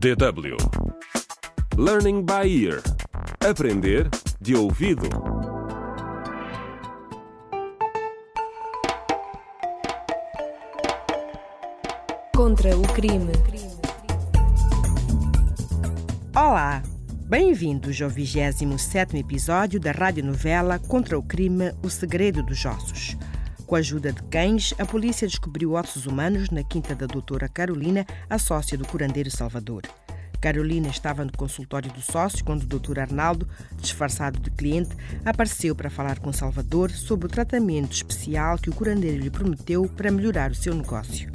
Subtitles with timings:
[0.00, 0.56] DW
[1.76, 2.80] Learning by Ear
[3.46, 4.08] Aprender
[4.40, 5.06] de ouvido.
[12.34, 13.32] Contra o crime.
[16.34, 16.82] Olá!
[17.26, 23.18] Bem-vindos ao 27 episódio da radionovela Contra o Crime O Segredo dos Ossos.
[23.70, 28.04] Com a ajuda de cães, a polícia descobriu ossos humanos na quinta da doutora Carolina,
[28.28, 29.82] a sócia do curandeiro Salvador.
[30.40, 35.88] Carolina estava no consultório do sócio quando o doutor Arnaldo, disfarçado de cliente, apareceu para
[35.88, 40.56] falar com Salvador sobre o tratamento especial que o curandeiro lhe prometeu para melhorar o
[40.56, 41.30] seu negócio.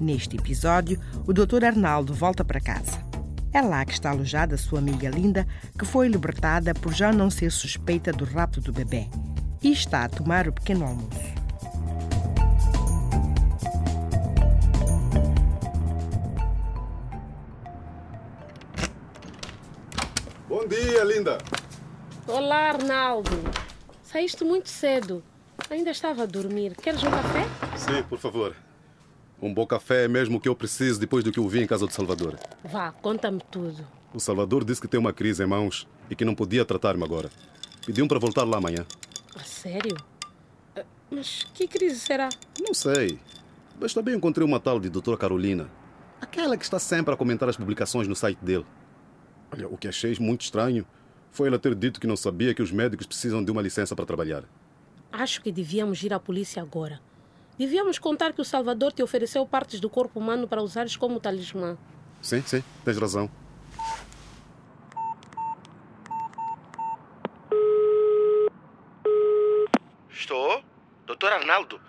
[0.00, 3.04] Neste episódio, o doutor Arnaldo volta para casa.
[3.52, 5.44] É lá que está alojada sua amiga Linda,
[5.76, 9.08] que foi libertada por já não ser suspeita do rapto do bebê.
[9.60, 11.43] E está a tomar o pequeno almoço.
[20.64, 21.36] Bom dia, linda.
[22.26, 23.30] Olá, Arnaldo.
[24.02, 25.22] Saíste muito cedo.
[25.68, 26.74] Ainda estava a dormir.
[26.74, 27.42] Queres um café?
[27.76, 28.56] Sim, por favor.
[29.42, 31.66] Um bom café é mesmo o que eu preciso depois do que eu vi em
[31.66, 32.38] casa do Salvador.
[32.64, 33.86] Vá, conta-me tudo.
[34.14, 37.30] O Salvador disse que tem uma crise em mãos e que não podia tratar-me agora.
[37.84, 38.86] Pediu-me para voltar lá amanhã.
[39.38, 39.94] A sério?
[40.74, 42.30] Ah, Mas que crise será?
[42.58, 43.18] Não sei.
[43.78, 45.68] Mas também encontrei uma tal de doutora Carolina.
[46.22, 48.64] Aquela que está sempre a comentar as publicações no site dele.
[49.54, 50.84] Olha, o que achei muito estranho
[51.30, 54.04] foi ela ter dito que não sabia que os médicos precisam de uma licença para
[54.04, 54.44] trabalhar.
[55.12, 57.00] Acho que devíamos ir à polícia agora.
[57.56, 61.78] Devíamos contar que o Salvador te ofereceu partes do corpo humano para usares como talismã.
[62.20, 63.30] Sim, sim, tens razão.
[70.10, 70.64] Estou?
[71.06, 71.80] Doutor Arnaldo?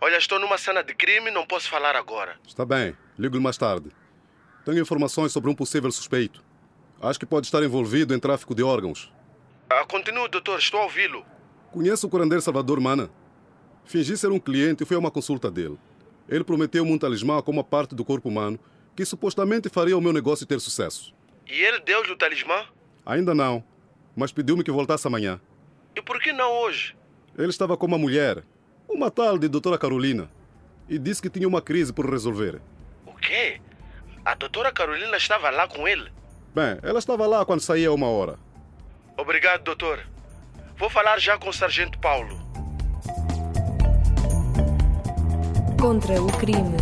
[0.00, 2.36] Olha, estou numa cena de crime, não posso falar agora.
[2.46, 3.90] Está bem, ligo-lhe mais tarde.
[4.64, 6.45] Tenho informações sobre um possível suspeito.
[7.00, 9.12] Acho que pode estar envolvido em tráfico de órgãos.
[9.68, 11.24] Ah, continue, doutor, estou a ouvi-lo.
[11.70, 13.10] Conheço o curandeiro Salvador Mana.
[13.84, 15.78] Fingi ser um cliente e fui a uma consulta dele.
[16.28, 18.58] Ele prometeu-me um talismã como uma parte do corpo humano
[18.96, 21.14] que supostamente faria o meu negócio ter sucesso.
[21.46, 22.64] E ele deu-lhe o talismã?
[23.04, 23.62] Ainda não,
[24.16, 25.40] mas pediu-me que voltasse amanhã.
[25.94, 26.96] E por que não hoje?
[27.38, 28.42] Ele estava com uma mulher,
[28.88, 30.30] uma tal de doutora Carolina,
[30.88, 32.60] e disse que tinha uma crise por resolver.
[33.04, 33.60] O quê?
[34.24, 36.10] A doutora Carolina estava lá com ele?
[36.56, 38.38] Bem, ela estava lá quando saía uma hora.
[39.14, 40.00] Obrigado, doutor.
[40.78, 42.34] Vou falar já com o sargento Paulo.
[45.78, 46.78] Contra o crime.